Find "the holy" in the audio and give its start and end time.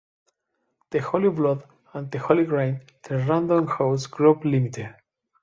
0.89-1.29, 2.09-2.45